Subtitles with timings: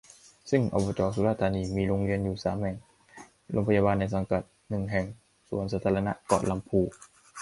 [0.51, 2.77] ซึ่ง อบจ สุราษฏร์ธานี มีโรงเรียนอยู่ สาม แห่ง
[3.51, 5.05] โรงพยาบาลในสังกัด หนึ่ง แห่ง
[5.49, 6.79] สวนสาธารณะเกาะลำพู